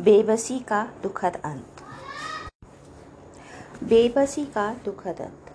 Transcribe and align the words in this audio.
बेबसी 0.00 0.58
का 0.58 0.82
दुखद 1.02 1.36
अंत। 1.44 1.80
बेबसी 3.84 4.44
का 4.44 4.74
दुखद 4.74 5.20
अंत। 5.20 5.52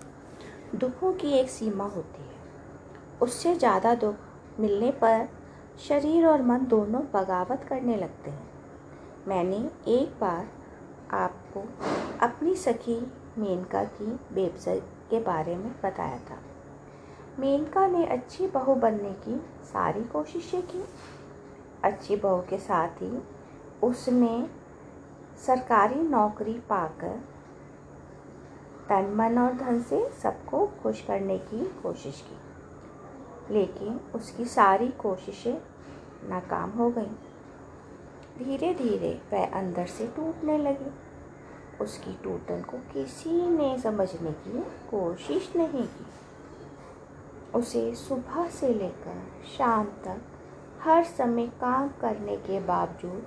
दुखों 0.74 1.12
की 1.12 1.32
एक 1.32 1.50
सीमा 1.50 1.84
होती 1.84 2.22
है। 2.22 2.36
उससे 3.22 3.54
ज़्यादा 3.54 3.94
दुख 3.94 4.60
मिलने 4.60 4.90
पर 4.90 5.28
शरीर 5.88 6.26
और 6.26 6.42
मन 6.42 6.66
दोनों 6.66 7.02
बगावत 7.14 7.66
करने 7.68 7.96
लगते 7.96 8.30
हैं। 8.30 8.48
मैंने 9.28 9.56
एक 9.92 10.08
बार 10.20 10.48
आपको 11.16 11.64
अपनी 12.22 12.54
सखी 12.56 12.98
मेनका 13.38 13.84
की 13.84 14.06
बेबसी 14.34 14.80
के 15.10 15.20
बारे 15.20 15.56
में 15.56 15.70
बताया 15.84 16.18
था। 16.18 16.38
मेनका 17.38 17.86
ने 17.86 18.06
अच्छी 18.06 18.46
बहू 18.46 18.74
बनने 18.74 19.12
की 19.28 19.40
सारी 19.64 20.04
कोशिशें 20.04 20.62
की। 20.62 20.84
अच्छी 21.84 22.16
बहू 22.16 22.40
के 22.40 22.58
साथ 22.58 23.02
ही 23.02 23.18
उसने 23.82 24.50
सरकारी 25.46 25.94
नौकरी 25.94 26.54
पाकर 26.54 27.24
तन 28.88 29.14
मन 29.14 29.38
और 29.38 29.52
धन 29.52 29.80
से 29.80 30.10
सबको 30.22 30.66
खुश 30.66 31.02
करने 31.02 31.38
की 31.38 31.66
कोशिश 31.82 32.24
की। 32.30 32.36
लेकिन 33.54 34.00
उसकी 34.14 34.44
सारी 34.44 34.88
कोशिशें 34.88 35.58
नाकाम 36.28 36.70
हो 36.70 36.90
गईं। 36.90 37.14
धीरे 38.38 38.74
धीरे 38.74 39.22
वह 39.32 39.46
अंदर 39.46 39.86
से 39.86 40.06
टूटने 40.06 40.58
लगी। 40.58 40.90
उसकी 41.80 42.12
टूटन 42.24 42.62
को 42.62 42.78
किसी 42.78 43.48
ने 43.48 43.78
समझने 43.78 44.30
की 44.30 44.62
कोशिश 44.62 45.52
नहीं 45.56 45.86
की। 45.86 46.06
उसे 47.54 47.94
सुबह 47.94 48.48
से 48.48 48.74
लेकर 48.74 49.42
शाम 49.58 49.84
तक 49.84 50.20
हर 50.82 51.04
समय 51.04 51.46
काम 51.46 51.88
करने 51.88 52.36
के 52.36 52.60
बावजूद 52.60 53.26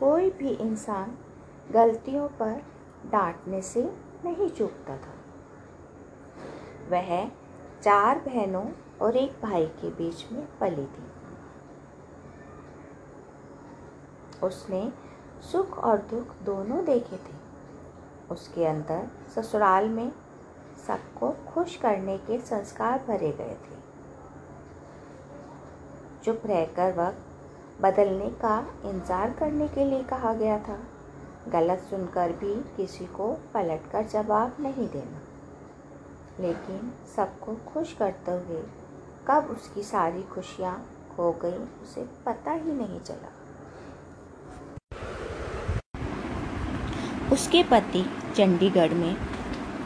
कोई 0.00 0.30
भी 0.30 0.48
इंसान 0.48 1.18
गलतियों 1.70 2.28
पर 2.28 2.62
डांटने 3.06 3.62
से 3.62 3.82
नहीं 4.24 4.50
चूकता 4.50 4.96
था। 4.96 5.14
वह 6.88 7.28
चार 7.82 8.18
बहनों 8.18 8.66
और 9.02 9.16
एक 9.16 9.40
भाई 9.42 9.66
के 9.66 9.90
बीच 9.90 10.32
में 10.32 10.48
पली 10.58 10.86
थी। 10.86 11.04
उसने 14.42 14.92
सुख 15.52 15.78
और 15.78 15.98
दुख 15.98 16.42
दोनों 16.42 16.84
देखे 16.84 17.16
थे। 17.16 17.36
उसके 18.30 18.64
अंदर 18.66 19.08
ससुराल 19.36 19.88
में 19.88 20.12
सबको 20.86 21.30
खुश 21.30 21.76
करने 21.76 22.18
के 22.18 22.38
संस्कार 22.38 23.04
भरे 23.08 23.32
गए 23.32 23.54
थे। 23.54 23.78
चुप 26.24 26.42
रहकर 26.46 26.94
वक्त 26.94 27.27
बदलने 27.80 28.28
का 28.42 28.58
इंतज़ार 28.84 29.30
करने 29.30 29.66
के 29.68 29.84
लिए 29.84 30.02
कहा 30.02 30.32
गया 30.34 30.58
था। 30.58 30.78
गलत 31.48 31.78
सुनकर 31.90 32.32
भी 32.32 32.54
किसी 32.76 33.04
को 33.06 33.28
पलटकर 33.54 34.06
जवाब 34.06 34.56
नहीं 34.60 34.88
देना। 34.88 35.20
लेकिन 36.40 36.92
सबको 37.16 37.54
खुश 37.68 37.92
करते 37.92 38.32
हुए 38.32 38.62
कब 39.28 39.48
उसकी 39.50 39.82
सारी 39.82 40.22
खुशियाँ 40.24 40.74
खो 41.16 41.30
गई, 41.42 41.58
उसे 41.82 42.06
पता 42.26 42.52
ही 42.52 42.72
नहीं 42.72 43.00
चला। 43.00 43.32
उसके 47.32 47.62
पति 47.62 48.04
चंडीगढ़ 48.36 48.94
में 48.94 49.16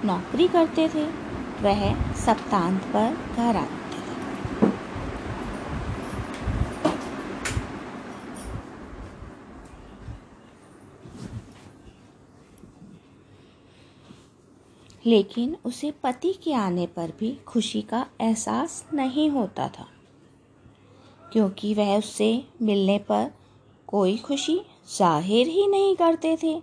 नौकरी 0.05 0.49
करते 0.49 0.89
थे। 0.89 1.07
वह 1.63 1.83
सप्तांत 2.17 2.83
पर 2.87 3.17
घर 3.37 3.57
आते। 3.57 3.82
लेकिन 15.05 15.57
उसे 15.65 15.91
पति 16.03 16.33
के 16.45 16.53
आने 16.55 16.87
पर 16.87 17.13
भी 17.21 17.33
खुशी 17.47 17.81
का 17.83 18.07
एहसास 18.21 18.85
नहीं 18.95 19.29
होता 19.31 19.69
था, 19.69 19.87
क्योंकि 21.33 21.73
वह 21.75 21.97
उससे 21.99 22.45
मिलने 22.63 22.99
पर 23.01 23.31
कोई 23.89 24.17
खुशी 24.19 24.61
ज़ाहिर 24.89 25.49
ही 25.49 25.67
नहीं 25.67 25.95
करते 25.97 26.37
थे, 26.43 26.55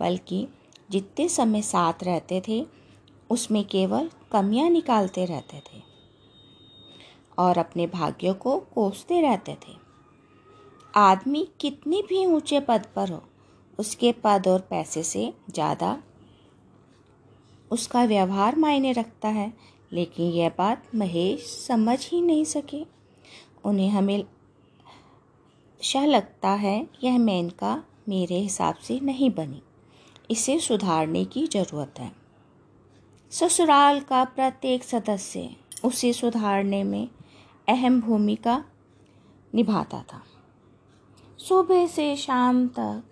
बल्कि 0.00 0.46
जितने 0.90 1.28
समय 1.28 1.62
साथ 1.62 2.04
रहते 2.04 2.42
थे, 2.48 2.64
उसमें 3.30 3.64
केवल 3.64 4.10
कमियाँ 4.32 4.68
निकालते 4.70 5.24
रहते 5.24 5.62
थे 5.62 5.82
और 7.38 7.58
अपने 7.58 7.86
भाग्यों 7.86 8.34
को 8.34 8.58
कोसते 8.74 9.20
रहते 9.20 9.56
थे। 9.62 9.76
आदमी 10.94 11.46
कितनी 11.60 12.02
भी 12.08 12.24
ऊँचे 12.26 12.60
पद 12.60 12.86
पर 12.96 13.10
हो, 13.10 13.22
उसके 13.78 14.12
पद 14.24 14.48
और 14.48 14.60
पैसे 14.60 15.02
से 15.02 15.32
ज़्यादा 15.50 15.96
उसका 17.70 18.04
व्यवहार 18.04 18.56
मायने 18.56 18.92
रखता 18.92 19.28
है, 19.28 19.52
लेकिन 19.92 20.30
यह 20.30 20.48
बात 20.58 20.94
महेश 20.94 21.40
समझ 21.68 22.08
ही 22.08 22.20
नहीं 22.22 22.44
सके। 22.44 22.84
उन्हें 23.64 23.90
हमें 23.90 24.24
शह 25.82 26.06
लगता 26.06 26.50
है 26.50 26.86
यह 27.04 27.18
मेनका 27.18 27.84
मेरे 28.08 28.38
हिसाब 28.38 28.74
से 28.74 29.00
नहीं 29.00 29.30
बनी। 29.30 29.62
इसे 30.30 30.58
सुधारने 30.60 31.24
की 31.24 31.46
ज़रूरत 31.46 31.94
है। 31.98 32.12
ससुराल 33.30 34.00
का 34.00 34.24
प्रत्येक 34.24 34.84
सदस्य 34.84 35.50
उसे 35.84 36.12
सुधारने 36.12 36.84
में 36.84 37.08
अहम 37.68 38.00
भूमिका 38.00 38.64
निभाता 39.54 40.02
था। 40.12 40.22
सुबह 41.38 41.86
से 41.86 42.16
शाम 42.16 42.66
तक 42.68 43.02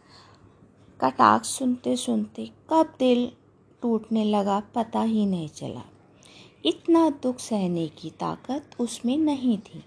कटाक 1.00 1.44
सुनते 1.44 1.96
सुनते 1.96 2.50
कब 2.70 2.94
दिल 2.98 3.30
टूटने 3.86 4.24
लगा, 4.24 4.60
पता 4.60 5.02
ही 5.02 5.26
नहीं 5.26 5.48
चला। 5.48 5.82
इतना 6.64 7.10
दुख 7.10 7.38
सहने 7.38 7.88
की 7.88 8.10
ताकत 8.10 8.70
उसमें 8.80 9.18
नहीं 9.18 9.58
थी। 9.58 9.84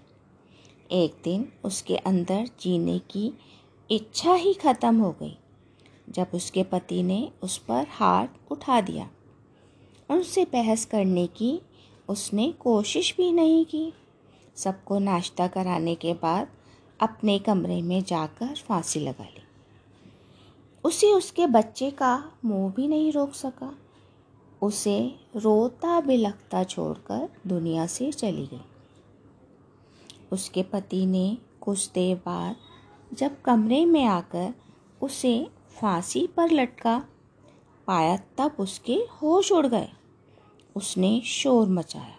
एक 0.92 1.20
दिन 1.24 1.52
उसके 1.64 1.96
अंदर 1.96 2.48
जीने 2.60 2.98
की 2.98 3.32
इच्छा 3.90 4.34
ही 4.34 4.54
खत्म 4.54 5.00
हो 5.00 5.12
गई, 5.12 5.38
जब 6.10 6.26
उसके 6.34 6.62
पति 6.62 7.02
ने 7.02 7.32
उस 7.42 7.58
पर 7.58 7.86
हाथ 7.90 8.26
उठा 8.50 8.80
दिया। 8.80 9.10
उनसे 10.10 10.44
बहस 10.44 10.84
करने 10.84 11.26
की 11.26 11.60
उसने 12.08 12.52
कोशिश 12.52 13.14
भी 13.16 13.32
नहीं 13.32 13.64
की। 13.64 13.92
सबको 14.56 14.98
नाश्ता 14.98 15.46
कराने 15.46 15.94
के 15.94 16.14
बाद 16.14 16.48
अपने 17.00 17.38
कमरे 17.38 17.82
में 17.82 18.04
जाकर 18.04 18.54
फांसी 18.54 19.00
लगा 19.00 19.24
ली। 19.24 19.42
उसे 20.84 21.12
उसके 21.12 21.46
बच्चे 21.46 21.90
का 21.90 22.32
मुँह 22.44 22.72
भी 22.72 22.88
नहीं 22.88 23.12
रोक 23.12 23.34
सका। 23.34 23.78
उसे 24.62 25.20
रोता 25.36 26.00
बिलखता 26.00 26.64
छोड़कर 26.64 27.28
दुनिया 27.46 27.86
से 27.86 28.12
चली 28.12 28.46
गई। 28.46 28.60
उसके 30.32 30.62
पति 30.62 31.06
ने 31.06 31.38
कुछ 31.60 31.90
देर 31.90 32.16
बाद 32.16 32.56
जब 33.14 33.42
कमरे 33.42 33.84
में 33.84 34.04
आकर 34.04 34.54
उसे 35.02 35.50
फांसी 35.80 36.26
पर 36.26 36.50
लटका 36.50 37.04
पाया, 37.86 38.16
तब 38.16 38.56
उसके 38.60 38.94
होश 38.94 39.52
उड़ 39.52 39.66
गए। 39.66 39.88
उसने 40.76 41.20
शोर 41.20 41.68
मचाया। 41.68 42.16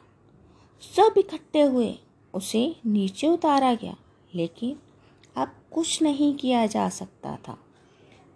सब 0.82 1.14
इकट्ठे 1.18 1.62
हुए, 1.62 1.96
उसे 2.34 2.76
नीचे 2.86 3.28
उतारा 3.28 3.74
गया, 3.74 3.96
लेकिन 4.36 4.80
अब 5.36 5.52
कुछ 5.72 6.02
नहीं 6.02 6.36
किया 6.36 6.66
जा 6.66 6.90
सकता 6.90 7.38
था। 7.48 7.58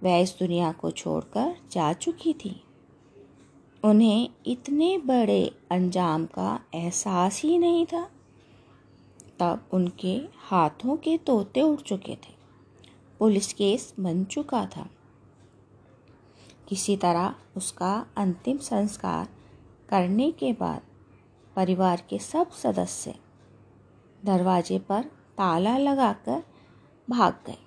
वह 0.04 0.18
इस 0.18 0.36
दुनिया 0.40 0.72
को 0.72 0.92
छोड़कर 0.92 1.56
जा 1.72 1.94
चुकी 1.94 2.34
थी। 2.34 2.65
उन्हें 3.86 4.30
इतने 4.46 4.98
बड़े 4.98 5.44
अंजाम 5.72 6.26
का 6.26 6.60
एहसास 6.76 7.42
ही 7.42 7.58
नहीं 7.58 7.86
था। 7.86 8.04
तब 9.40 9.68
उनके 9.72 10.14
हाथों 10.38 10.96
के 10.98 11.18
तोते 11.18 11.62
उड़ 11.62 11.80
चुके 11.80 12.16
थे। 12.16 12.34
पुलिस 13.20 13.52
केस 13.54 13.94
बन 14.00 14.24
चुका 14.26 14.66
था। 14.66 14.88
किसी 16.68 16.98
तरह 16.98 17.36
उसका 17.58 17.94
अंतिम 18.18 18.58
संस्कार 18.58 19.28
करने 19.90 20.32
के 20.32 20.52
बाद 20.54 20.82
परिवार 21.56 22.04
के 22.10 22.20
सब 22.20 22.52
सदस्य 22.54 23.16
दरवाजे 24.26 24.80
पर 24.80 25.04
ताला 25.38 25.78
लगाकर 25.78 26.44
भाग 27.08 27.34
गए, 27.48 27.58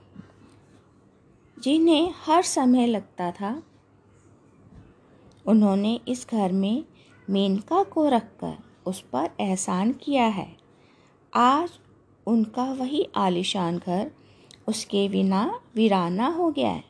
जिन्हें 1.59 2.13
हर 2.27 2.43
समय 2.43 2.87
लगता 2.87 3.31
था 3.31 3.63
उन्होंने 5.49 6.01
इस 6.09 6.27
घर 6.31 6.53
में 6.53 6.85
मेनका 7.31 7.83
को 7.83 8.09
रखकर 8.09 8.57
उस 8.87 9.01
पर 9.01 9.31
एहसान 9.41 9.93
किया 9.93 10.27
है। 10.27 10.57
आज 11.35 11.71
उनका 12.27 12.65
वही 12.65 13.09
आलिशान 13.17 13.79
घर 13.79 14.11
उसके 14.69 15.09
बिना 15.09 15.61
वीराना 15.75 16.29
हो 16.29 16.51
गया 16.51 16.71
है। 16.71 16.85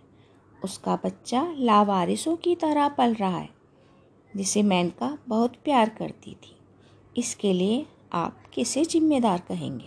उसका 0.64 0.96
बच्चा 1.05 1.55
लावारिसों 1.58 2.37
की 2.37 2.55
तरह 2.55 2.88
पल 2.88 3.14
रहा 3.14 3.38
है, 3.38 3.49
जिसे 4.37 4.62
मेनका 4.62 5.19
बहुत 5.28 5.56
प्यार 5.56 5.88
करती 5.88 6.32
थी। 6.32 6.56
इसके 7.16 7.52
लिए 7.52 7.87
आप 8.12 8.46
किसे 8.52 8.84
जिम्मेदार 8.84 9.38
कहेंगे? 9.38 9.76